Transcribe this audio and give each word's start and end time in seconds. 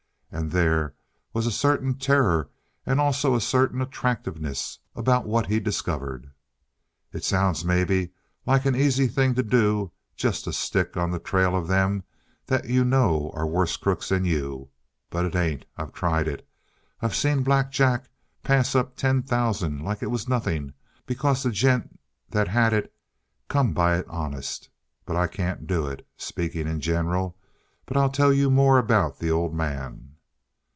And 0.33 0.51
there 0.51 0.95
was 1.33 1.45
a 1.45 1.51
certain 1.51 1.95
terror 1.95 2.49
and 2.85 3.01
also 3.01 3.35
a 3.35 3.41
certain 3.41 3.81
attractiveness 3.81 4.79
about 4.95 5.25
what 5.25 5.47
he 5.47 5.59
discovered. 5.59 6.31
"It 7.11 7.25
sounds, 7.25 7.65
maybe, 7.65 8.13
like 8.45 8.65
an 8.65 8.73
easy 8.73 9.09
thing 9.09 9.35
to 9.35 9.43
do, 9.43 9.91
to 10.11 10.17
just 10.17 10.45
stick 10.55 10.95
on 10.95 11.11
the 11.11 11.19
trail 11.19 11.53
of 11.53 11.67
them 11.67 12.05
that 12.45 12.63
you 12.69 12.85
know 12.85 13.29
are 13.33 13.45
worse 13.45 13.75
crooks 13.75 14.07
than 14.07 14.23
you. 14.23 14.69
But 15.09 15.25
it 15.25 15.35
ain't. 15.35 15.65
I've 15.75 15.91
tried 15.91 16.29
it. 16.29 16.47
I've 17.01 17.13
seen 17.13 17.43
Black 17.43 17.69
Jack 17.69 18.09
pass 18.41 18.73
up 18.73 18.95
ten 18.95 19.23
thousand 19.23 19.83
like 19.83 20.01
it 20.01 20.09
was 20.11 20.29
nothing, 20.29 20.71
because 21.05 21.43
the 21.43 21.51
gent 21.51 21.99
that 22.29 22.47
had 22.47 22.71
it 22.71 22.93
come 23.49 23.73
by 23.73 23.97
it 23.97 24.07
honest. 24.07 24.69
But 25.05 25.17
I 25.17 25.27
can't 25.27 25.67
do 25.67 25.87
it, 25.87 26.07
speaking 26.15 26.69
in 26.69 26.79
general. 26.79 27.37
But 27.85 27.97
I'll 27.97 28.09
tell 28.09 28.31
you 28.31 28.49
more 28.49 28.77
about 28.77 29.19
the 29.19 29.29
old 29.29 29.53
man." 29.53 30.07